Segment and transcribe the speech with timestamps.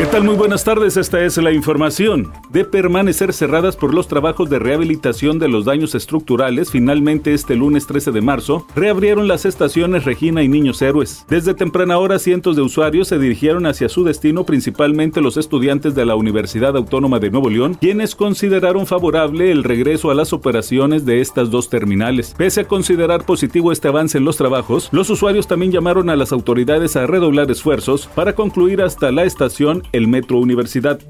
[0.00, 0.24] ¿Qué tal?
[0.24, 2.32] Muy buenas tardes, esta es la información.
[2.48, 7.86] De permanecer cerradas por los trabajos de rehabilitación de los daños estructurales, finalmente este lunes
[7.86, 11.26] 13 de marzo, reabrieron las estaciones Regina y Niños Héroes.
[11.28, 16.06] Desde temprana hora, cientos de usuarios se dirigieron hacia su destino, principalmente los estudiantes de
[16.06, 21.20] la Universidad Autónoma de Nuevo León, quienes consideraron favorable el regreso a las operaciones de
[21.20, 22.34] estas dos terminales.
[22.38, 26.32] Pese a considerar positivo este avance en los trabajos, los usuarios también llamaron a las
[26.32, 31.00] autoridades a redoblar esfuerzos para concluir hasta la estación el Metro Universidad.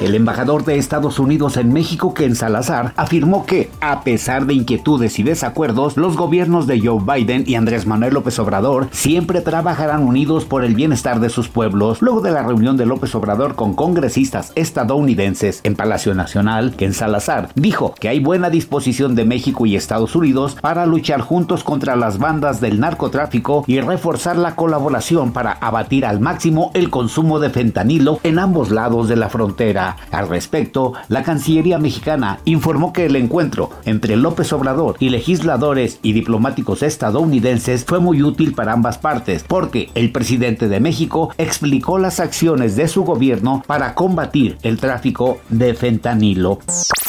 [0.00, 5.18] El embajador de Estados Unidos en México, Ken Salazar, afirmó que, a pesar de inquietudes
[5.18, 10.44] y desacuerdos, los gobiernos de Joe Biden y Andrés Manuel López Obrador siempre trabajarán unidos
[10.44, 12.00] por el bienestar de sus pueblos.
[12.00, 17.48] Luego de la reunión de López Obrador con congresistas estadounidenses en Palacio Nacional, Ken Salazar
[17.56, 22.18] dijo que hay buena disposición de México y Estados Unidos para luchar juntos contra las
[22.18, 28.20] bandas del narcotráfico y reforzar la colaboración para abatir al máximo el consumo de fentanilo
[28.22, 29.87] en ambos lados de la frontera.
[30.10, 36.12] Al respecto, la Cancillería mexicana informó que el encuentro entre López Obrador y legisladores y
[36.12, 42.20] diplomáticos estadounidenses fue muy útil para ambas partes porque el presidente de México explicó las
[42.20, 46.58] acciones de su gobierno para combatir el tráfico de fentanilo.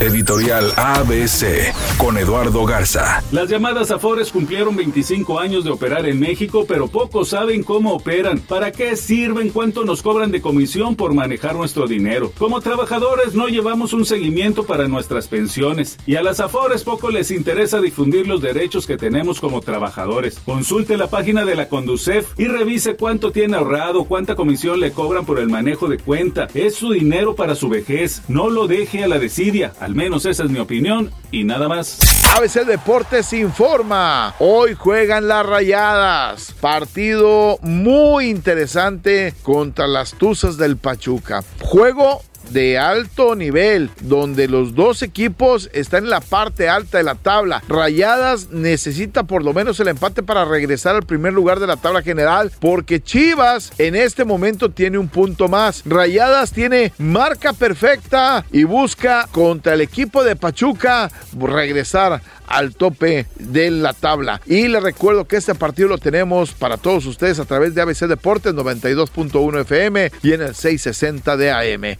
[0.00, 3.22] Editorial ABC con Eduardo Garza.
[3.30, 8.40] Las llamadas Afores cumplieron 25 años de operar en México, pero pocos saben cómo operan,
[8.40, 12.32] para qué sirven, cuánto nos cobran de comisión por manejar nuestro dinero.
[12.36, 17.30] Como trabajadores no llevamos un seguimiento para nuestras pensiones y a las Afores poco les
[17.30, 20.40] interesa difundir los derechos que tenemos como trabajadores.
[20.44, 25.26] Consulte la página de la Conducef y revise cuánto tiene ahorrado, cuánta comisión le cobran
[25.26, 26.48] por el manejo de cuenta.
[26.54, 28.22] Es su dinero para su vejez.
[28.28, 29.74] No lo deje a la desidia.
[29.78, 31.98] Al menos esa es mi opinión y nada más.
[32.34, 34.34] ABC Deportes informa.
[34.38, 36.54] Hoy juegan las rayadas.
[36.60, 41.44] Partido muy interesante contra las Tuzas del Pachuca.
[41.60, 42.22] Juego
[42.54, 47.62] de alto nivel, donde los dos equipos están en la parte alta de la tabla.
[47.68, 52.00] Rayadas necesita por lo menos el empate para regresar al primer lugar de la tabla
[52.00, 55.82] general, porque Chivas en este momento tiene un punto más.
[55.84, 63.70] Rayadas tiene marca perfecta y busca contra el equipo de Pachuca regresar al tope de
[63.70, 64.40] la tabla.
[64.46, 68.06] Y les recuerdo que este partido lo tenemos para todos ustedes a través de ABC
[68.06, 71.98] Deportes 92.1 FM y en el 660 de AM.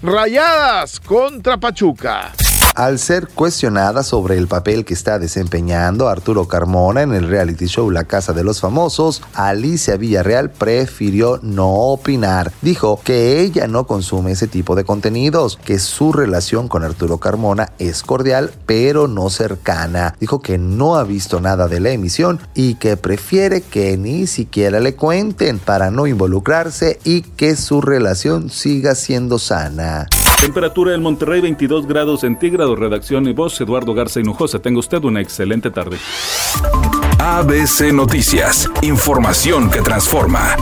[1.06, 2.32] Contra Pachuca
[2.74, 7.90] al ser cuestionada sobre el papel que está desempeñando Arturo Carmona en el reality show
[7.90, 12.52] La Casa de los Famosos, Alicia Villarreal prefirió no opinar.
[12.62, 17.70] Dijo que ella no consume ese tipo de contenidos, que su relación con Arturo Carmona
[17.78, 20.16] es cordial pero no cercana.
[20.18, 24.80] Dijo que no ha visto nada de la emisión y que prefiere que ni siquiera
[24.80, 30.08] le cuenten para no involucrarse y que su relación siga siendo sana.
[30.44, 32.78] Temperatura en Monterrey 22 grados centígrados.
[32.78, 34.58] Redacción y voz Eduardo Garza Hinojosa.
[34.58, 35.96] Tenga usted una excelente tarde.
[37.18, 38.68] ABC Noticias.
[38.82, 40.54] Información que transforma.